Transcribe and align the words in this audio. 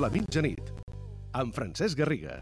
de 0.00 0.06
la 0.06 0.12
mitjanit, 0.14 0.70
amb 1.36 1.52
Francesc 1.52 1.98
Garriga. 1.98 2.38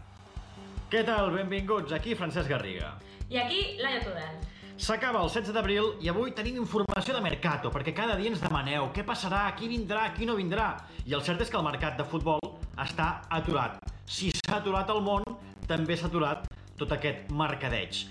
Què 0.89 1.01
tal? 1.03 1.33
Benvinguts, 1.33 1.91
aquí 1.91 2.13
Francesc 2.15 2.47
Garriga. 2.47 2.93
I 3.27 3.39
aquí, 3.41 3.59
Laia 3.83 3.99
Tudel. 4.05 4.37
S'acaba 4.79 5.19
el 5.25 5.27
16 5.33 5.51
d'abril 5.51 5.89
i 5.99 6.07
avui 6.07 6.31
tenim 6.37 6.61
informació 6.61 7.17
de 7.17 7.23
Mercato, 7.25 7.67
perquè 7.73 7.91
cada 7.97 8.15
dia 8.15 8.31
ens 8.31 8.39
demaneu 8.39 8.87
què 8.95 9.03
passarà, 9.03 9.41
qui 9.59 9.67
vindrà, 9.67 10.05
qui 10.15 10.29
no 10.29 10.37
vindrà. 10.39 10.69
I 11.03 11.17
el 11.17 11.25
cert 11.25 11.43
és 11.43 11.51
que 11.51 11.59
el 11.59 11.67
mercat 11.67 11.99
de 11.99 12.05
futbol 12.07 12.39
està 12.79 13.09
aturat. 13.27 13.75
Si 14.07 14.31
s'ha 14.31 14.61
aturat 14.61 14.95
el 14.95 15.03
món, 15.03 15.27
també 15.67 15.99
s'ha 15.99 16.07
aturat 16.07 16.47
tot 16.79 16.95
aquest 16.95 17.27
mercadeig. 17.35 18.05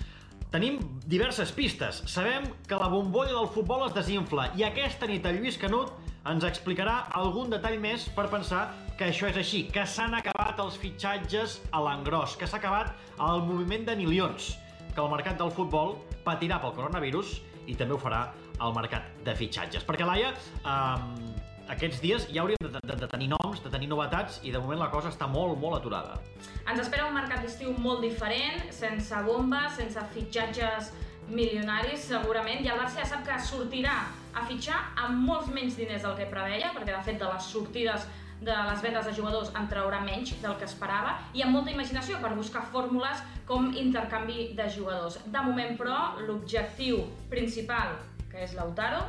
Tenim 0.53 0.77
diverses 1.09 1.49
pistes. 1.57 2.03
Sabem 2.05 2.45
que 2.69 2.77
la 2.77 2.91
bombolla 2.93 3.33
del 3.33 3.49
futbol 3.57 3.87
es 3.87 3.97
desinfla 3.97 4.51
i 4.61 4.67
aquesta 4.67 5.09
nit 5.09 5.25
el 5.25 5.41
Lluís 5.41 5.57
Canut 5.57 5.97
ens 6.29 6.45
explicarà 6.45 7.07
algun 7.17 7.49
detall 7.49 7.79
més 7.81 8.05
per 8.13 8.27
pensar 8.29 8.67
que 8.99 9.07
això 9.09 9.29
és 9.31 9.37
així, 9.41 9.63
que 9.73 9.85
s'han 9.87 10.13
acabat 10.17 10.59
els 10.61 10.77
fitxatges 10.77 11.57
a 11.73 11.81
l'engròs, 11.81 12.35
que 12.37 12.49
s'ha 12.49 12.59
acabat 12.59 12.93
el 13.29 13.41
moviment 13.47 13.87
de 13.87 13.95
milions, 13.97 14.51
que 14.93 15.01
el 15.01 15.09
mercat 15.09 15.39
del 15.39 15.53
futbol 15.55 15.95
patirà 16.25 16.59
pel 16.61 16.75
coronavirus 16.77 17.39
i 17.69 17.77
també 17.79 17.95
ho 17.95 18.01
farà 18.01 18.27
el 18.59 18.75
mercat 18.75 19.09
de 19.25 19.35
fitxatges. 19.39 19.85
Perquè, 19.87 20.05
Laia, 20.05 20.33
eh, 20.59 21.39
aquests 21.73 22.01
dies 22.03 22.29
ja 22.29 22.43
hauríem 22.43 22.61
de, 22.67 22.77
de, 22.77 22.99
de 23.01 23.09
tenir 23.09 23.31
noms, 23.33 23.63
de 23.63 23.73
tenir 23.73 23.89
novetats, 23.89 24.41
i 24.43 24.53
de 24.53 24.61
moment 24.61 24.83
la 24.83 24.91
cosa 24.93 25.13
està 25.13 25.29
molt, 25.31 25.57
molt 25.61 25.79
aturada. 25.79 26.19
Ens 26.67 26.81
espera 26.83 27.07
un 27.09 27.15
mercat 27.17 27.45
d'estiu 27.45 27.73
molt 27.81 28.03
diferent, 28.05 28.67
sense 28.75 29.25
bombes, 29.25 29.77
sense 29.79 30.05
fitxatges 30.13 30.93
milionaris, 31.29 32.09
segurament, 32.09 32.65
i 32.65 32.73
el 32.73 32.81
Barça 32.81 33.01
ja 33.03 33.13
sap 33.13 33.25
que 33.25 33.37
sortirà 33.45 34.01
a 34.39 34.47
fitxar 34.47 34.79
amb 35.03 35.21
molts 35.27 35.51
menys 35.53 35.77
diners 35.77 36.05
del 36.05 36.15
que 36.17 36.27
preveia, 36.31 36.71
perquè 36.75 36.95
de 36.95 37.03
fet 37.05 37.19
de 37.21 37.29
les 37.29 37.51
sortides 37.53 38.07
de 38.39 38.55
les 38.55 38.81
vendes 38.81 39.05
de 39.05 39.13
jugadors 39.13 39.51
en 39.59 39.67
traurà 39.67 39.99
menys 40.03 40.31
del 40.39 40.55
que 40.59 40.67
esperava 40.67 41.17
i 41.35 41.43
amb 41.43 41.57
molta 41.57 41.73
imaginació 41.73 42.21
per 42.23 42.31
buscar 42.37 42.63
fórmules 42.71 43.19
com 43.49 43.73
intercanvi 43.75 44.53
de 44.55 44.69
jugadors. 44.71 45.19
De 45.25 45.43
moment, 45.43 45.75
però, 45.79 45.99
l'objectiu 46.23 47.03
principal, 47.31 47.97
que 48.31 48.45
és 48.45 48.55
Lautaro, 48.55 49.03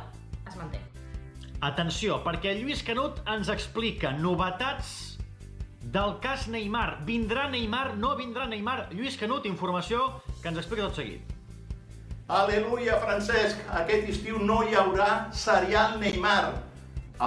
es 0.47 0.57
manté. 0.59 0.81
Atenció, 1.61 2.19
perquè 2.25 2.55
Lluís 2.57 2.81
Canut 2.83 3.21
ens 3.29 3.51
explica 3.53 4.11
novetats 4.17 4.95
del 5.81 6.17
cas 6.21 6.47
Neymar. 6.51 7.03
Vindrà 7.05 7.47
Neymar, 7.49 7.95
no 8.01 8.15
vindrà 8.17 8.47
Neymar? 8.49 8.89
Lluís 8.91 9.17
Canut, 9.21 9.45
informació 9.47 10.07
que 10.41 10.49
ens 10.51 10.59
explica 10.59 10.89
tot 10.89 10.99
seguit. 10.99 11.37
Aleluia, 12.31 12.95
Francesc! 12.95 13.59
Aquest 13.75 14.05
estiu 14.13 14.37
no 14.39 14.61
hi 14.63 14.75
haurà 14.79 15.07
serial 15.35 15.97
Neymar. 15.99 16.53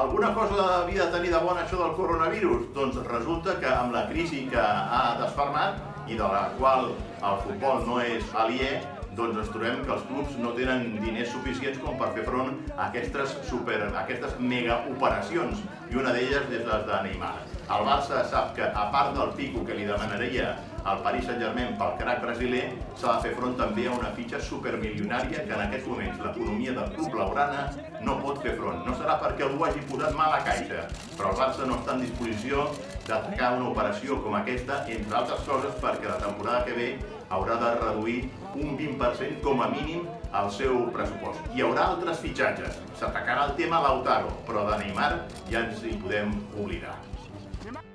Alguna 0.00 0.30
cosa 0.33 0.62
havia 0.78 1.02
de 1.02 1.12
tenir 1.12 1.33
de 1.34 1.41
bona 1.44 1.66
això 1.66 1.77
del 1.77 1.92
coronavirus? 1.98 2.70
Doncs 2.72 2.97
resulta 3.10 3.58
que 3.60 3.69
amb 3.69 3.92
la 3.92 4.06
crisi 4.08 4.47
que 4.48 4.64
ha 4.64 5.02
desfermat 5.20 6.08
i 6.08 6.16
de 6.16 6.25
la 6.25 6.47
qual 6.56 6.88
el 6.94 7.38
futbol 7.44 7.84
no 7.84 8.00
és 8.00 8.32
aliè, 8.32 8.72
doncs 9.12 9.44
ens 9.44 9.52
trobem 9.52 9.84
que 9.84 9.92
els 9.98 10.08
clubs 10.08 10.41
no 10.41 10.56
tenen 10.56 10.94
diners 11.05 11.34
suficients 11.36 11.84
com 11.84 12.00
per 12.00 12.14
fer 12.16 12.25
front 12.25 12.56
a 12.72 12.88
aquestes, 12.88 13.36
super, 13.50 13.82
a 13.84 13.92
aquestes 14.06 14.41
mega 14.41 14.80
operacions 14.94 15.60
i 15.92 16.00
una 16.00 16.16
d'elles 16.16 16.48
és 16.48 16.64
les 16.64 16.88
de 16.88 17.06
Neymar. 17.10 17.34
El 17.69 17.91
Barça 17.92 18.25
sap 18.32 18.56
que, 18.56 18.72
a 18.72 18.88
part 18.97 19.12
del 19.20 19.36
pico 19.36 19.69
que 19.69 19.77
li 19.77 19.84
demanaria 19.84 20.55
al 20.84 21.00
Paris 21.04 21.24
Saint-Germain 21.24 21.77
pel 21.80 21.94
crack 22.00 22.20
brasiler, 22.20 22.64
s'ha 23.00 23.14
de 23.14 23.24
fer 23.24 23.32
front 23.38 23.56
també 23.56 23.86
a 23.88 23.94
una 23.96 24.10
fitxa 24.16 24.40
supermilionària 24.44 25.44
que 25.46 25.54
en 25.56 25.62
aquests 25.66 25.88
moments 25.88 26.20
l'economia 26.20 26.74
del 26.76 26.91
club 26.96 27.16
laurana 27.20 27.62
no 28.04 28.19
pot 28.20 28.42
fer 28.44 28.53
front. 28.59 28.82
No 28.84 28.97
serà 28.98 29.16
perquè 29.22 29.47
algú 29.47 29.64
hagi 29.64 29.84
posat 29.88 30.12
mal 30.19 30.36
a 30.36 30.42
caixa, 30.44 30.84
però 31.16 31.32
el 31.32 31.41
Barça 31.41 31.69
no 31.70 31.81
està 31.81 31.97
en 31.97 32.04
disposició 32.04 32.69
d'atacar 33.09 33.54
una 33.56 33.70
operació 33.70 34.20
com 34.25 34.36
aquesta, 34.36 34.82
entre 34.98 35.19
altres 35.22 35.48
coses 35.48 35.81
perquè 35.81 36.10
la 36.10 36.20
temporada 36.20 36.64
que 36.69 36.76
ve 36.76 36.91
haurà 37.34 37.56
de 37.62 37.72
reduir 37.80 38.19
un 38.54 38.76
20% 38.78 39.41
com 39.42 39.64
a 39.64 39.70
mínim 39.72 40.04
el 40.41 40.53
seu 40.53 40.84
pressupost. 40.94 41.48
Hi 41.54 41.64
haurà 41.64 41.88
altres 41.94 42.20
fitxatges. 42.26 42.78
S'atacarà 43.00 43.48
el 43.48 43.56
tema 43.59 43.82
Lautaro, 43.88 44.36
però 44.47 44.69
de 44.70 44.78
Neymar 44.84 45.10
ja 45.50 45.64
ens 45.64 45.82
hi 45.82 45.97
podem 46.04 46.36
oblidar. 46.59 46.98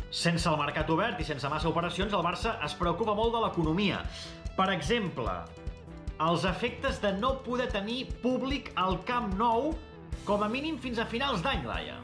Sense 0.09 0.49
el 0.49 0.57
mercat 0.57 0.89
obert 0.89 1.19
i 1.21 1.25
sense 1.27 1.49
massa 1.53 1.69
operacions, 1.69 2.13
el 2.17 2.25
Barça 2.25 2.55
es 2.65 2.73
preocupa 2.73 3.13
molt 3.13 3.35
de 3.35 3.43
l'economia. 3.43 4.01
Per 4.57 4.65
exemple, 4.73 5.35
els 6.25 6.45
efectes 6.49 6.97
de 7.03 7.13
no 7.19 7.35
poder 7.45 7.69
tenir 7.69 8.07
públic 8.23 8.71
al 8.75 8.97
Camp 9.05 9.35
Nou 9.37 9.75
com 10.25 10.41
a 10.43 10.49
mínim 10.49 10.79
fins 10.81 10.97
a 10.99 11.05
finals 11.05 11.43
d'any, 11.45 11.61
Laia. 11.67 11.99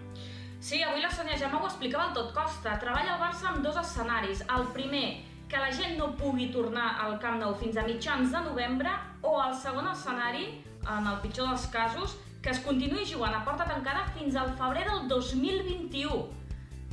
Sí, 0.61 0.83
avui 0.85 1.01
la 1.01 1.09
Sònia 1.13 1.37
Gemma 1.37 1.59
ho 1.61 1.67
explicava 1.67 2.07
al 2.07 2.13
tot 2.13 2.31
costa. 2.33 2.77
Treballa 2.81 3.17
el 3.17 3.21
Barça 3.21 3.49
amb 3.51 3.65
dos 3.65 3.75
escenaris. 3.81 4.45
El 4.53 4.69
primer, 4.77 5.07
que 5.49 5.61
la 5.61 5.73
gent 5.73 5.97
no 5.97 6.13
pugui 6.17 6.47
tornar 6.53 6.95
al 7.03 7.19
Camp 7.21 7.41
Nou 7.41 7.57
fins 7.57 7.77
a 7.77 7.83
mitjans 7.89 8.31
de 8.33 8.45
novembre, 8.47 8.93
o 9.21 9.35
el 9.43 9.57
segon 9.57 9.89
escenari, 9.91 10.47
en 10.85 11.09
el 11.09 11.19
pitjor 11.25 11.49
dels 11.49 11.67
casos, 11.73 12.15
que 12.41 12.53
es 12.53 12.61
continuï 12.61 13.05
jugant 13.09 13.33
a 13.33 13.43
porta 13.45 13.65
tancada 13.65 14.05
fins 14.13 14.37
al 14.37 14.53
febrer 14.57 14.85
del 14.89 15.07
2021. 15.09 16.44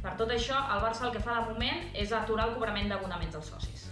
Per 0.02 0.16
tot 0.18 0.32
això, 0.34 0.58
el 0.74 0.80
Barça 0.82 1.06
el 1.06 1.12
que 1.14 1.20
fa 1.22 1.36
de 1.38 1.52
moment 1.52 1.84
és 1.94 2.10
aturar 2.16 2.48
el 2.48 2.56
cobrament 2.56 2.88
d'abonaments 2.90 3.36
als 3.38 3.52
socis. 3.52 3.86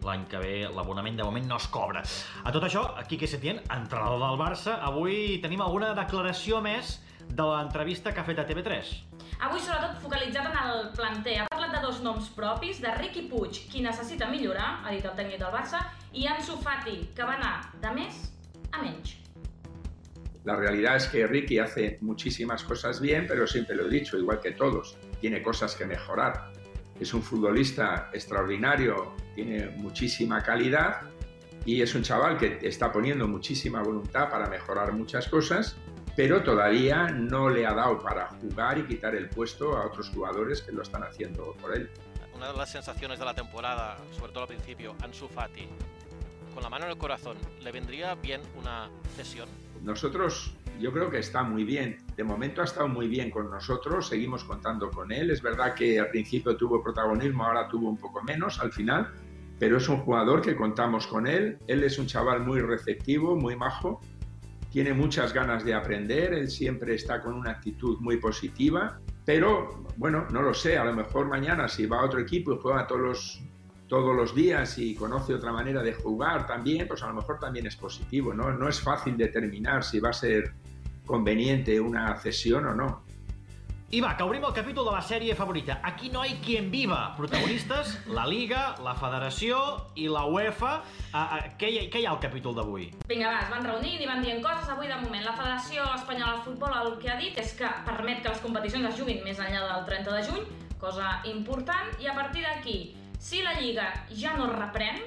L'any 0.00 0.22
que 0.30 0.38
ve 0.40 0.54
l'abonament 0.72 1.18
de 1.18 1.26
moment 1.26 1.44
no 1.50 1.58
es 1.60 1.66
cobra. 1.68 2.00
A 2.44 2.52
tot 2.54 2.64
això, 2.64 2.86
Quique 3.10 3.28
Setién, 3.28 3.60
entrenador 3.68 4.22
del 4.22 4.40
Barça, 4.40 4.78
avui 4.88 5.36
tenim 5.44 5.60
alguna 5.60 5.92
declaració 5.98 6.62
més 6.64 6.96
de 7.28 7.44
l'entrevista 7.44 8.14
que 8.14 8.22
ha 8.22 8.24
fet 8.24 8.40
a 8.40 8.46
TV3. 8.48 8.94
Avui 9.44 9.60
sobretot 9.60 10.00
focalitzat 10.00 10.48
en 10.48 10.56
el 10.62 10.88
planter. 10.96 11.36
Ha 11.42 11.46
parlat 11.52 11.76
de 11.76 11.84
dos 11.84 12.00
noms 12.06 12.32
propis, 12.36 12.80
de 12.80 12.96
Riqui 12.96 13.26
Puig, 13.28 13.60
qui 13.68 13.84
necessita 13.84 14.32
millorar, 14.32 14.80
ha 14.80 14.96
dit 14.96 15.04
el 15.04 15.16
tècnic 15.20 15.44
del 15.44 15.52
Barça, 15.52 15.84
i 16.16 16.24
Ansu 16.26 16.56
Fati, 16.64 16.96
que 17.16 17.28
va 17.28 17.36
anar 17.36 17.54
de 17.84 17.92
més 18.00 18.24
a 18.72 18.80
menys. 18.80 19.18
La 20.44 20.56
realidad 20.56 20.96
es 20.96 21.06
que 21.06 21.26
Ricky 21.26 21.58
hace 21.58 21.98
muchísimas 22.00 22.64
cosas 22.64 22.98
bien, 22.98 23.26
pero 23.28 23.46
siempre 23.46 23.76
lo 23.76 23.86
he 23.86 23.90
dicho, 23.90 24.16
igual 24.16 24.40
que 24.40 24.52
todos, 24.52 24.96
tiene 25.20 25.42
cosas 25.42 25.74
que 25.74 25.86
mejorar. 25.86 26.52
Es 26.98 27.14
un 27.14 27.22
futbolista 27.22 28.10
extraordinario, 28.12 29.14
tiene 29.34 29.70
muchísima 29.76 30.42
calidad 30.42 31.02
y 31.64 31.82
es 31.82 31.94
un 31.94 32.02
chaval 32.02 32.38
que 32.38 32.58
está 32.62 32.90
poniendo 32.92 33.26
muchísima 33.26 33.82
voluntad 33.82 34.30
para 34.30 34.48
mejorar 34.48 34.92
muchas 34.92 35.28
cosas, 35.28 35.76
pero 36.16 36.42
todavía 36.42 37.08
no 37.08 37.48
le 37.48 37.66
ha 37.66 37.74
dado 37.74 37.98
para 38.00 38.28
jugar 38.28 38.78
y 38.78 38.84
quitar 38.84 39.14
el 39.14 39.28
puesto 39.28 39.76
a 39.76 39.86
otros 39.86 40.10
jugadores 40.10 40.62
que 40.62 40.72
lo 40.72 40.82
están 40.82 41.04
haciendo 41.04 41.54
por 41.60 41.74
él. 41.74 41.90
Una 42.34 42.52
de 42.52 42.56
las 42.56 42.72
sensaciones 42.72 43.18
de 43.18 43.24
la 43.24 43.34
temporada, 43.34 43.98
sobre 44.18 44.32
todo 44.32 44.42
al 44.42 44.48
principio, 44.48 44.94
Ansu 45.02 45.28
Fati, 45.28 45.68
con 46.54 46.62
la 46.62 46.70
mano 46.70 46.86
en 46.86 46.92
el 46.92 46.98
corazón, 46.98 47.36
¿le 47.62 47.70
vendría 47.70 48.14
bien 48.14 48.40
una 48.56 48.90
cesión? 49.16 49.48
nosotros 49.82 50.52
yo 50.80 50.92
creo 50.92 51.10
que 51.10 51.18
está 51.18 51.42
muy 51.42 51.64
bien. 51.64 51.98
De 52.16 52.24
momento 52.24 52.62
ha 52.62 52.64
estado 52.64 52.88
muy 52.88 53.06
bien 53.08 53.30
con 53.30 53.50
nosotros, 53.50 54.08
seguimos 54.08 54.44
contando 54.44 54.90
con 54.90 55.12
él. 55.12 55.30
Es 55.30 55.42
verdad 55.42 55.74
que 55.74 56.00
al 56.00 56.08
principio 56.08 56.56
tuvo 56.56 56.82
protagonismo, 56.82 57.44
ahora 57.44 57.68
tuvo 57.68 57.88
un 57.88 57.96
poco 57.96 58.22
menos 58.22 58.60
al 58.60 58.72
final, 58.72 59.12
pero 59.58 59.76
es 59.76 59.88
un 59.88 59.98
jugador 59.98 60.40
que 60.40 60.56
contamos 60.56 61.06
con 61.06 61.26
él. 61.26 61.58
Él 61.66 61.84
es 61.84 61.98
un 61.98 62.06
chaval 62.06 62.40
muy 62.40 62.60
receptivo, 62.60 63.36
muy 63.36 63.56
majo, 63.56 64.00
tiene 64.70 64.94
muchas 64.94 65.32
ganas 65.32 65.64
de 65.64 65.74
aprender, 65.74 66.32
él 66.32 66.48
siempre 66.48 66.94
está 66.94 67.20
con 67.20 67.34
una 67.34 67.50
actitud 67.50 67.98
muy 68.00 68.18
positiva, 68.18 69.00
pero 69.26 69.84
bueno, 69.96 70.26
no 70.30 70.42
lo 70.42 70.54
sé, 70.54 70.78
a 70.78 70.84
lo 70.84 70.94
mejor 70.94 71.26
mañana 71.26 71.68
si 71.68 71.86
va 71.86 72.00
a 72.00 72.04
otro 72.04 72.20
equipo 72.20 72.52
y 72.54 72.58
juega 72.60 72.86
todos 72.86 73.00
los 73.00 73.42
todos 73.88 74.14
los 74.14 74.36
días 74.36 74.78
y 74.78 74.94
conoce 74.94 75.34
otra 75.34 75.52
manera 75.52 75.82
de 75.82 75.92
jugar 75.92 76.46
también, 76.46 76.86
pues 76.86 77.02
a 77.02 77.08
lo 77.08 77.14
mejor 77.14 77.40
también 77.40 77.66
es 77.66 77.74
positivo, 77.74 78.32
¿no? 78.32 78.52
No 78.52 78.68
es 78.68 78.80
fácil 78.80 79.16
determinar 79.16 79.82
si 79.82 79.98
va 79.98 80.10
a 80.10 80.12
ser 80.12 80.54
conveniente 81.10 81.80
una 81.80 82.16
cesión 82.16 82.66
o 82.66 82.74
no. 82.74 82.90
I 83.90 83.98
va, 83.98 84.12
que 84.14 84.22
obrim 84.22 84.44
el 84.46 84.52
capítol 84.54 84.86
de 84.86 84.92
la 84.94 85.00
sèrie 85.02 85.34
favorita. 85.34 85.80
Aquí 85.82 86.10
no 86.14 86.20
hay 86.22 86.36
quien 86.44 86.70
viva. 86.70 87.16
Protagonistes, 87.16 87.96
la 88.06 88.22
Liga, 88.30 88.76
la 88.86 88.92
Federació 88.94 89.58
i 89.98 90.06
la 90.06 90.22
UEFA. 90.30 90.76
Uh, 91.10 91.16
uh, 91.18 91.40
què, 91.58 91.72
hi, 91.72 91.80
què 91.90 91.98
hi 91.98 92.06
ha 92.06 92.12
al 92.12 92.20
capítol 92.22 92.54
d'avui? 92.54 92.86
Vinga, 93.10 93.32
va, 93.32 93.40
es 93.42 93.50
van 93.50 93.66
reunint 93.66 93.98
i 93.98 94.06
van 94.06 94.22
dient 94.22 94.38
coses. 94.44 94.70
Avui, 94.70 94.86
de 94.86 95.00
moment, 95.02 95.26
la 95.26 95.34
Federació 95.34 95.88
Espanyola 95.96 96.36
de 96.36 96.46
Futbol 96.46 96.78
el 96.84 96.94
que 97.02 97.10
ha 97.10 97.18
dit 97.18 97.42
és 97.42 97.50
que 97.58 97.74
permet 97.88 98.22
que 98.22 98.30
les 98.30 98.46
competicions 98.46 98.92
es 98.92 99.02
juguin 99.02 99.24
més 99.26 99.42
enllà 99.42 99.66
del 99.66 99.82
30 99.90 100.14
de 100.20 100.22
juny, 100.30 100.46
cosa 100.78 101.16
important, 101.34 101.90
i 101.98 102.06
a 102.06 102.14
partir 102.14 102.46
d'aquí 102.46 102.78
si 103.18 103.42
la 103.42 103.58
Lliga 103.58 103.90
ja 104.14 104.38
no 104.38 104.46
reprèn, 104.54 105.02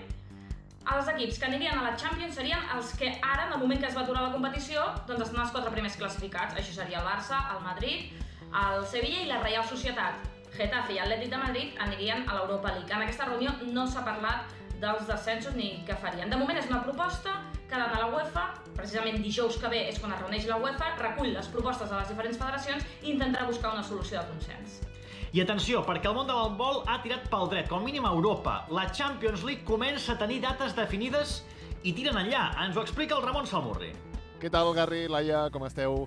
els 0.92 1.08
equips 1.14 1.40
que 1.40 1.48
anirien 1.48 1.80
a 1.80 1.84
la 1.86 1.94
Champions 2.00 2.36
serien 2.36 2.64
els 2.76 2.92
que 3.00 3.14
ara, 3.22 3.48
en 3.48 3.54
el 3.56 3.60
moment 3.62 3.80
que 3.80 3.88
es 3.88 3.96
va 3.96 4.04
aturar 4.04 4.26
la 4.26 4.34
competició, 4.34 4.84
doncs 5.08 5.28
estan 5.28 5.44
els 5.46 5.54
quatre 5.56 5.72
primers 5.72 5.96
classificats. 6.00 6.58
Això 6.60 6.76
seria 6.76 7.00
el 7.00 7.08
Barça, 7.08 7.40
el 7.56 7.64
Madrid, 7.64 8.12
el 8.64 8.86
Sevilla 8.92 9.22
i 9.24 9.30
la 9.32 9.40
Real 9.44 9.64
Societat. 9.70 10.28
Getafe 10.54 10.94
i 10.94 11.00
Atlètic 11.02 11.32
de 11.32 11.40
Madrid 11.42 11.80
anirien 11.82 12.28
a 12.28 12.36
l'Europa 12.36 12.76
League. 12.76 12.92
En 12.92 13.02
aquesta 13.02 13.26
reunió 13.32 13.56
no 13.72 13.88
s'ha 13.90 14.04
parlat 14.06 14.52
dels 14.84 15.08
descensos 15.08 15.56
ni 15.56 15.72
què 15.88 15.98
farien. 15.98 16.30
De 16.30 16.38
moment 16.38 16.60
és 16.60 16.70
una 16.70 16.84
proposta 16.84 17.40
que 17.70 17.80
ha 17.80 17.88
a 17.88 18.02
la 18.04 18.10
UEFA, 18.14 18.44
precisament 18.76 19.22
dijous 19.24 19.58
que 19.58 19.72
ve 19.72 19.86
és 19.90 20.00
quan 20.02 20.14
es 20.14 20.22
reuneix 20.22 20.46
la 20.50 20.60
UEFA, 20.62 20.94
recull 21.00 21.32
les 21.34 21.48
propostes 21.56 21.90
de 21.90 21.96
les 21.96 22.12
diferents 22.12 22.38
federacions 22.38 22.86
i 23.02 23.14
intentarà 23.16 23.48
buscar 23.50 23.74
una 23.74 23.86
solució 23.88 24.20
de 24.20 24.28
consens. 24.36 24.82
I 25.34 25.42
atenció, 25.42 25.80
perquè 25.82 26.12
el 26.12 26.14
món 26.14 26.28
de 26.30 26.34
l'handbol 26.38 26.84
ha 26.86 27.00
tirat 27.02 27.24
pel 27.32 27.48
dret, 27.50 27.66
com 27.66 27.82
mínim 27.82 28.06
a 28.06 28.12
Europa. 28.14 28.68
La 28.70 28.84
Champions 28.94 29.42
League 29.42 29.66
comença 29.66 30.14
a 30.14 30.20
tenir 30.20 30.44
dates 30.44 30.76
definides 30.78 31.40
i 31.82 31.94
tiren 31.98 32.20
enllà. 32.22 32.44
Ens 32.62 32.78
ho 32.78 32.84
explica 32.86 33.18
el 33.18 33.26
Ramon 33.26 33.50
Salmurri. 33.50 33.90
Què 34.38 34.52
tal, 34.54 34.70
Garri, 34.78 35.08
Laia, 35.10 35.48
com 35.50 35.66
esteu? 35.66 36.04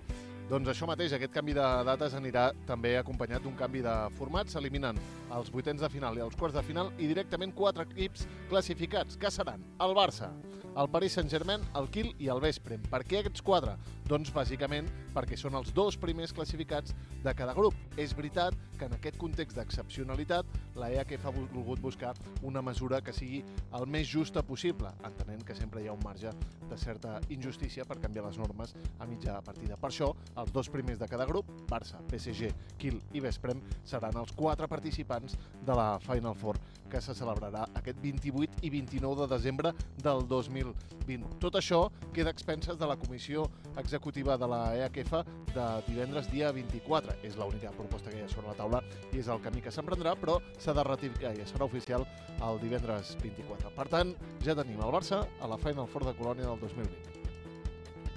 Doncs 0.47 0.69
això 0.71 0.87
mateix, 0.87 1.11
aquest 1.11 1.33
canvi 1.35 1.57
de 1.57 1.63
dates 1.89 2.13
anirà 2.15 2.45
també 2.69 2.93
acompanyat 3.01 3.43
d'un 3.43 3.57
canvi 3.59 3.81
de 3.83 3.95
format. 4.15 4.47
S'eliminen 4.47 5.01
els 5.35 5.51
vuitens 5.51 5.83
de 5.83 5.91
final 5.91 6.15
i 6.15 6.23
els 6.23 6.39
quarts 6.39 6.55
de 6.55 6.63
final 6.63 6.93
i 7.03 7.09
directament 7.11 7.51
quatre 7.51 7.83
equips 7.83 8.29
classificats, 8.47 9.19
que 9.19 9.33
seran 9.35 9.67
el 9.83 9.97
Barça, 9.99 10.31
el 10.77 10.91
Paris 10.93 11.17
Saint-Germain, 11.17 11.63
el 11.81 11.89
Kiel 11.91 12.13
i 12.21 12.29
el 12.29 12.41
Vesprem. 12.45 12.83
Per 12.93 13.01
què 13.09 13.23
aquests 13.23 13.43
quatre? 13.43 13.75
Doncs 14.07 14.31
bàsicament 14.31 14.87
perquè 15.17 15.35
són 15.41 15.57
els 15.59 15.73
dos 15.75 15.97
primers 15.99 16.35
classificats 16.37 16.93
de 17.25 17.33
cada 17.35 17.55
grup. 17.57 17.75
És 17.99 18.13
veritat 18.15 18.55
que 18.79 18.87
en 18.87 18.95
aquest 18.95 19.17
context 19.19 19.57
d'excepcionalitat 19.57 20.77
la 20.77 20.91
EACF 20.93 21.27
ha 21.27 21.33
volgut 21.33 21.81
buscar 21.81 22.13
una 22.45 22.63
mesura 22.63 23.01
que 23.01 23.15
sigui 23.17 23.41
el 23.75 23.89
més 23.89 24.07
justa 24.07 24.45
possible, 24.45 24.93
entenent 25.09 25.43
que 25.49 25.57
sempre 25.57 25.83
hi 25.83 25.89
ha 25.89 25.97
un 25.97 26.05
marge 26.05 26.31
de 26.69 26.79
certa 26.79 27.17
injustícia 27.33 27.89
per 27.89 27.99
canviar 27.99 28.27
les 28.29 28.39
normes 28.39 28.77
a 29.01 29.09
mitja 29.09 29.41
partida. 29.41 29.81
Per 29.81 29.91
això, 29.91 30.13
els 30.37 30.53
dos 30.53 30.71
primers 30.73 31.01
de 31.01 31.09
cada 31.09 31.27
grup, 31.29 31.49
Barça, 31.71 32.01
PSG, 32.11 32.53
Kiel 32.79 33.01
i 33.17 33.23
Vesprem, 33.25 33.63
seran 33.85 34.17
els 34.21 34.33
quatre 34.37 34.69
participants 34.69 35.37
de 35.67 35.77
la 35.77 35.97
Final 36.05 36.37
Four 36.37 36.61
que 36.87 37.01
se 37.03 37.15
celebrarà 37.19 37.65
aquest 37.75 37.99
28 38.03 38.63
i 38.63 38.71
29 38.71 39.25
de 39.25 39.29
desembre 39.35 39.73
del 40.03 40.23
2020. 40.29 41.33
Tot 41.43 41.59
això 41.59 41.87
queda 42.15 42.31
expenses 42.31 42.79
de 42.79 42.87
la 42.87 42.97
Comissió 43.01 43.49
Executiva 43.77 44.37
de 44.39 44.49
la 44.51 44.61
EACF 44.77 45.17
de 45.53 45.67
divendres 45.89 46.31
dia 46.31 46.53
24. 46.55 47.19
És 47.27 47.37
l'única 47.37 47.75
proposta 47.75 48.13
que 48.13 48.21
hi 48.21 48.25
ha 48.27 48.31
sobre 48.31 48.53
la 48.53 48.59
taula 48.59 48.83
i 49.13 49.21
és 49.21 49.29
el 49.33 49.43
camí 49.43 49.65
que 49.65 49.75
s'emprendrà, 49.75 50.15
però 50.21 50.39
s'ha 50.59 50.77
de 50.77 50.87
ratificar 50.87 51.35
i 51.35 51.45
serà 51.49 51.67
oficial 51.67 52.07
el 52.39 52.63
divendres 52.63 53.17
24. 53.23 53.75
Per 53.77 53.91
tant, 53.93 54.15
ja 54.45 54.57
tenim 54.59 54.81
el 54.81 54.95
Barça 54.95 55.25
a 55.41 55.51
la 55.51 55.61
Final 55.61 55.91
Four 55.91 56.11
de 56.11 56.17
Colònia 56.19 56.51
del 56.51 56.61
2020. 56.63 57.16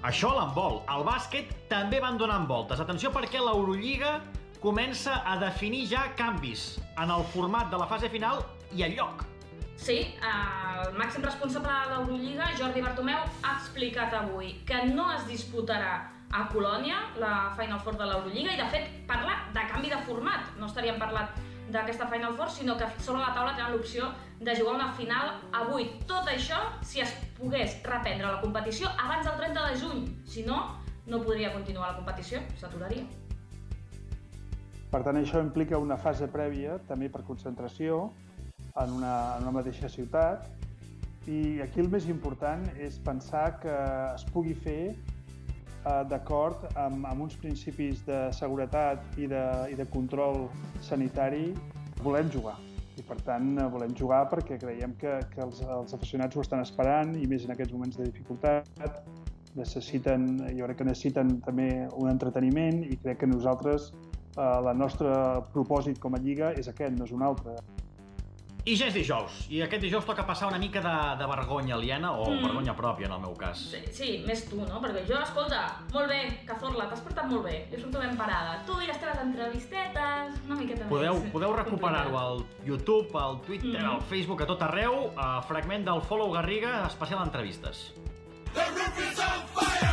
Això 0.08 0.30
l'handbol. 0.32 0.80
El 0.88 1.04
bàsquet 1.04 1.50
també 1.68 2.00
van 2.00 2.18
donant 2.18 2.46
voltes. 2.48 2.80
Atenció 2.80 3.12
perquè 3.12 3.42
l'Eurolliga 3.44 4.20
comença 4.64 5.18
a 5.28 5.36
definir 5.40 5.86
ja 5.92 6.06
canvis 6.20 6.78
en 7.00 7.12
el 7.12 7.26
format 7.34 7.68
de 7.72 7.80
la 7.80 7.88
fase 7.88 8.10
final 8.12 8.40
i 8.76 8.86
el 8.88 8.96
lloc. 8.96 9.26
Sí, 9.80 9.98
el 10.20 10.96
màxim 11.00 11.24
responsable 11.24 11.72
de 11.72 11.92
l'Eurolliga, 11.92 12.48
Jordi 12.60 12.84
Bartomeu, 12.84 13.28
ha 13.44 13.54
explicat 13.58 14.16
avui 14.16 14.54
que 14.68 14.86
no 14.92 15.10
es 15.16 15.28
disputarà 15.28 15.94
a 16.32 16.46
Colònia 16.52 16.98
la 17.20 17.52
Final 17.58 17.80
Four 17.84 18.00
de 18.00 18.08
l'Eurolliga 18.08 18.56
i, 18.56 18.60
de 18.60 18.68
fet, 18.72 18.90
parla 19.08 19.38
de 19.56 19.64
canvi 19.72 19.92
de 19.92 20.00
format. 20.08 20.52
No 20.60 20.68
estaríem 20.68 21.00
parlant 21.02 21.32
d'aquesta 21.74 22.08
Final 22.12 22.36
Four, 22.38 22.50
sinó 22.50 22.76
que 22.78 22.88
sobre 23.00 23.22
la 23.22 23.34
taula 23.36 23.56
tenen 23.56 23.74
l'opció 23.74 24.10
de 24.40 24.56
jugar 24.56 24.76
una 24.76 24.92
final 24.98 25.40
a 25.52 25.64
8. 25.68 26.06
Tot 26.10 26.30
això 26.32 26.60
si 26.82 27.02
es 27.04 27.14
pogués 27.38 27.78
reprendre 27.84 28.28
la 28.28 28.42
competició 28.42 28.90
abans 28.98 29.26
del 29.28 29.38
30 29.42 29.66
de 29.68 29.80
juny. 29.82 30.06
Si 30.26 30.46
no, 30.48 30.60
no 31.08 31.22
podria 31.26 31.54
continuar 31.54 31.92
la 31.92 31.98
competició, 32.00 32.42
s'aturaria. 32.60 33.06
Per 34.90 35.04
tant, 35.06 35.20
això 35.20 35.42
implica 35.44 35.78
una 35.78 36.00
fase 36.02 36.26
prèvia, 36.34 36.80
també 36.90 37.12
per 37.14 37.22
concentració, 37.28 38.08
en 38.80 38.96
una, 38.96 39.14
en 39.38 39.46
una 39.46 39.54
mateixa 39.60 39.90
ciutat. 39.92 40.48
I 41.30 41.62
aquí 41.62 41.84
el 41.84 41.90
més 41.94 42.08
important 42.10 42.64
és 42.82 42.98
pensar 43.06 43.60
que 43.62 43.76
es 44.16 44.26
pugui 44.34 44.56
fer 44.58 44.96
d'acord 46.10 46.66
amb, 46.76 47.06
amb 47.08 47.28
uns 47.28 47.38
principis 47.40 48.02
de 48.08 48.28
seguretat 48.36 49.04
i 49.18 49.30
de, 49.32 49.44
i 49.72 49.78
de 49.80 49.86
control 49.94 50.48
sanitari. 50.86 51.54
Volem 52.04 52.32
jugar 52.32 52.58
i 53.00 53.04
per 53.08 53.18
tant 53.24 53.56
volem 53.72 53.94
jugar 53.96 54.26
perquè 54.32 54.58
creiem 54.60 54.94
que, 55.00 55.18
que 55.32 55.42
els, 55.44 55.62
els 55.64 55.96
aficionats 55.96 56.36
ho 56.36 56.44
estan 56.44 56.64
esperant 56.66 57.16
i 57.16 57.28
més 57.32 57.46
en 57.48 57.56
aquests 57.56 57.76
moments 57.76 58.00
de 58.00 58.08
dificultat 58.10 58.68
necessiten, 59.56 60.28
jo 60.56 60.68
crec 60.68 60.82
que 60.82 60.88
necessiten 60.88 61.40
també 61.46 61.70
un 61.98 62.10
entreteniment 62.12 62.84
i 62.86 62.98
crec 63.04 63.24
que 63.24 63.30
nosaltres 63.30 63.90
eh, 63.92 64.42
el 64.42 64.72
nostre 64.78 65.12
propòsit 65.56 66.00
com 66.04 66.16
a 66.16 66.22
Lliga 66.24 66.54
és 66.60 66.70
aquest, 66.72 66.98
no 66.98 67.08
és 67.10 67.16
un 67.16 67.26
altre. 67.26 67.56
I 68.70 68.76
ja 68.78 68.86
és 68.92 68.94
dijous, 68.94 69.38
i 69.50 69.64
aquest 69.66 69.82
dijous 69.82 70.06
toca 70.06 70.22
passar 70.28 70.46
una 70.52 70.60
mica 70.62 70.82
de, 70.84 70.96
de 71.18 71.28
vergonya 71.32 71.74
aliena, 71.74 72.12
o 72.14 72.28
mm. 72.30 72.44
vergonya 72.46 72.76
pròpia 72.78 73.08
en 73.08 73.16
el 73.16 73.24
meu 73.24 73.34
cas. 73.40 73.64
Sí, 73.72 73.82
sí, 73.98 74.10
més 74.28 74.44
tu, 74.46 74.60
no? 74.62 74.78
Perquè 74.84 75.02
jo, 75.08 75.18
escolta, 75.26 75.64
molt 75.90 76.12
bé, 76.12 76.20
Cazorla, 76.46 76.86
t'has 76.92 77.02
portat 77.02 77.26
molt 77.32 77.48
bé, 77.50 77.64
jo 77.72 77.82
surto 77.82 78.04
ben 78.04 78.14
parada. 78.20 78.60
Tu 78.70 78.78
i 78.84 78.92
les 78.92 79.02
teves 79.02 79.24
entrevistetes, 79.24 80.38
una 80.46 80.60
miqueta 80.62 80.86
podeu, 80.92 81.18
més. 81.18 81.34
Podeu 81.34 81.58
recuperar-ho 81.58 82.22
al 82.22 82.46
YouTube, 82.68 83.10
al 83.18 83.42
Twitter, 83.48 83.82
mm. 83.82 83.96
al 83.96 84.06
Facebook, 84.12 84.46
a 84.46 84.52
tot 84.54 84.62
arreu, 84.70 85.08
a 85.18 85.32
fragment 85.50 85.90
del 85.90 86.06
Follow 86.06 86.30
Garriga, 86.38 86.84
especial 86.86 87.26
entrevistes. 87.26 87.88
The 88.54 88.70
roof 88.78 89.02
is 89.02 89.18
on 89.18 89.48
fire! 89.58 89.89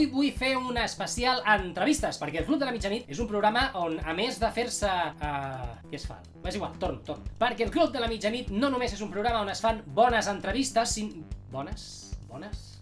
Avui 0.00 0.08
vull 0.08 0.30
fer 0.32 0.54
un 0.56 0.78
especial 0.80 1.42
entrevistes, 1.52 2.16
perquè 2.16 2.38
el 2.40 2.46
Club 2.46 2.62
de 2.62 2.64
la 2.64 2.72
Mitjanit 2.72 3.10
és 3.12 3.18
un 3.20 3.26
programa 3.28 3.66
on, 3.76 3.98
a 4.00 4.14
més 4.16 4.38
de 4.40 4.48
fer-se... 4.56 4.88
Uh, 5.20 5.74
què 5.90 5.98
es 5.98 6.06
fa? 6.08 6.16
És 6.40 6.56
igual, 6.56 6.72
torno, 6.80 7.02
torno. 7.04 7.28
Perquè 7.36 7.66
el 7.66 7.74
Club 7.74 7.92
de 7.92 8.00
la 8.00 8.08
Mitjanit 8.08 8.48
no 8.48 8.70
només 8.72 8.96
és 8.96 9.04
un 9.04 9.12
programa 9.12 9.42
on 9.44 9.52
es 9.52 9.60
fan 9.60 9.82
bones 9.84 10.32
entrevistes, 10.32 10.96
sin... 10.96 11.12
Bones? 11.52 11.84
Bones? 12.30 12.79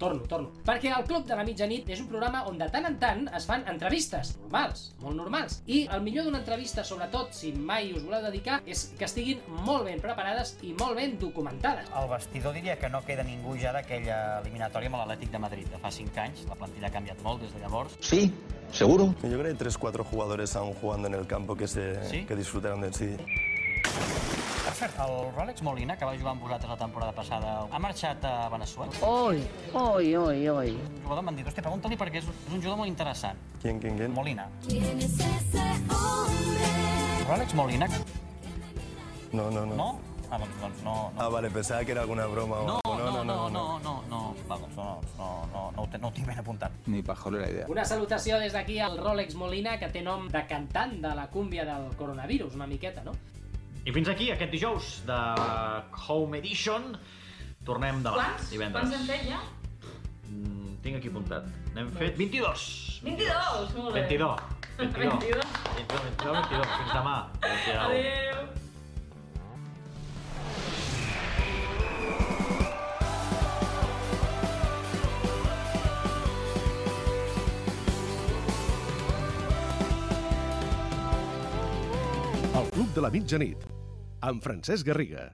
Torno, 0.00 0.24
torno. 0.24 0.48
Perquè 0.64 0.94
el 0.96 1.04
Club 1.04 1.26
de 1.28 1.36
la 1.36 1.44
Mitjanit 1.44 1.90
és 1.92 2.00
un 2.00 2.06
programa 2.08 2.46
on 2.48 2.56
de 2.56 2.70
tant 2.72 2.86
en 2.88 2.94
tant 3.02 3.26
es 3.36 3.44
fan 3.44 3.66
entrevistes, 3.68 4.30
normals, 4.40 4.86
molt 5.02 5.18
normals. 5.18 5.58
I 5.68 5.82
el 5.92 6.00
millor 6.06 6.24
d'una 6.24 6.40
entrevista, 6.40 6.80
sobretot 6.88 7.36
si 7.36 7.50
mai 7.52 7.90
us 7.92 8.06
voleu 8.06 8.24
dedicar, 8.24 8.62
és 8.64 8.86
que 8.96 9.04
estiguin 9.04 9.42
molt 9.66 9.84
ben 9.90 10.00
preparades 10.00 10.54
i 10.64 10.72
molt 10.80 10.96
ben 10.96 11.18
documentades. 11.20 11.90
El 12.00 12.08
vestidor 12.08 12.56
diria 12.56 12.78
que 12.80 12.88
no 12.88 13.02
queda 13.04 13.26
ningú 13.28 13.58
ja 13.60 13.74
d'aquella 13.76 14.40
eliminatòria 14.40 14.88
amb 14.88 15.02
l'Atlètic 15.02 15.36
de 15.36 15.42
Madrid 15.44 15.68
de 15.68 15.82
fa 15.84 15.92
5 15.92 16.24
anys. 16.24 16.46
La 16.48 16.56
plantilla 16.56 16.88
ha 16.88 16.94
canviat 16.96 17.20
molt 17.26 17.44
des 17.44 17.52
de 17.52 17.60
llavors. 17.60 18.00
Sí, 18.00 18.32
seguro. 18.72 19.12
Yo 19.22 19.36
creo 19.36 19.42
que 19.42 19.48
hay 19.50 19.60
3-4 19.68 20.02
jugadores 20.02 20.56
aún 20.56 20.72
jugando 20.80 21.08
en 21.08 21.14
el 21.14 21.26
campo 21.26 21.56
que, 21.56 21.68
se, 21.68 22.02
¿Sí? 22.08 22.24
que 22.24 22.36
disfrutaron 22.36 22.80
de 22.80 22.92
sí. 22.94 23.16
Per 24.64 24.74
cert, 24.76 24.98
el 25.00 25.30
Rolex 25.34 25.62
Molina, 25.64 25.96
que 25.96 26.04
va 26.04 26.12
jugar 26.16 26.32
amb 26.34 26.42
vosaltres 26.44 26.70
la 26.70 26.76
temporada 26.76 27.12
passada, 27.16 27.52
ha 27.70 27.78
marxat 27.80 28.24
a 28.28 28.48
Venezuela. 28.52 28.92
Oi, 29.06 29.40
oi, 29.72 30.10
oi, 30.16 30.48
oi. 30.52 30.70
Un 30.76 31.02
jugador 31.02 31.24
m'han 31.24 31.36
dit, 31.38 31.46
hòstia, 31.48 31.64
pregunta-li 31.64 31.96
perquè 32.00 32.20
és, 32.20 32.28
és 32.28 32.52
un 32.52 32.60
jugador 32.60 32.76
molt 32.82 32.90
interessant. 32.92 33.40
¿Quién, 33.62 33.80
quién, 33.80 33.96
quién? 33.98 34.12
Molina. 34.14 34.46
¿Quién 34.68 34.98
es 35.00 35.16
ese 35.18 35.64
hombre? 35.88 36.70
Rolex 37.28 37.54
Molina. 37.54 37.88
No, 39.32 39.50
no, 39.50 39.64
no. 39.66 39.74
No? 39.76 39.88
Ah, 40.30 40.38
doncs, 40.38 40.60
doncs 40.60 40.82
no, 40.84 40.94
no. 41.10 41.20
Ah, 41.24 41.28
vale, 41.28 41.50
pensaba 41.50 41.84
que 41.84 41.92
era 41.92 42.02
alguna 42.02 42.26
broma 42.26 42.60
o 42.60 42.66
No, 42.66 42.80
no, 42.84 43.24
no, 43.24 43.48
no, 43.50 43.78
no, 43.80 44.02
no. 44.08 44.34
Va, 44.48 44.58
doncs 44.58 44.76
no, 44.76 45.00
no, 45.18 45.46
no, 45.52 45.72
no, 45.72 45.82
ho 45.82 45.88
te- 45.88 45.98
no 45.98 46.08
ho 46.08 46.12
tinc 46.12 46.26
ben 46.28 46.38
apuntat. 46.38 46.70
Ni 46.86 47.02
pajolera 47.02 47.48
idea. 47.50 47.66
Una 47.68 47.84
salutació 47.84 48.38
des 48.38 48.52
d'aquí 48.52 48.78
al 48.78 48.98
Rolex 48.98 49.34
Molina, 49.34 49.78
que 49.80 49.88
té 49.88 50.02
nom 50.02 50.28
de 50.30 50.44
cantant 50.46 51.00
de 51.02 51.14
la 51.16 51.26
cúmbia 51.32 51.64
del 51.64 51.90
coronavirus, 51.96 52.54
una 52.54 52.68
miqueta, 52.70 53.02
no? 53.02 53.16
I 53.86 53.92
fins 53.96 54.08
aquí 54.12 54.28
aquest 54.32 54.52
dijous 54.52 54.88
de 55.08 55.18
Home 56.08 56.38
Edition. 56.38 56.90
Tornem 57.64 58.00
demà, 58.04 58.16
Quants? 58.18 58.50
divendres. 58.52 58.88
Quants 58.88 58.96
hem 58.96 59.06
fet 59.08 59.26
ja? 59.28 59.40
Mm, 60.30 60.76
tinc 60.84 61.00
aquí 61.00 61.10
apuntat. 61.12 61.48
N'hem 61.76 61.90
fet 61.96 62.16
22. 62.20 62.66
22, 63.04 63.74
molt 63.76 63.94
bé. 63.96 64.04
22. 64.06 64.48
22. 64.80 65.20
22. 65.20 65.52
22, 65.76 66.02
22, 66.10 66.40
22. 66.40 66.74
Fins 66.76 66.92
demà. 66.96 67.16
Adéu. 67.40 67.80
Adéu. 67.86 68.48
El 82.54 82.68
Club 82.70 82.92
de 82.94 83.00
la 83.00 83.10
Mitjanit, 83.10 83.56
amb 84.20 84.42
Francesc 84.44 84.84
Garriga. 84.86 85.28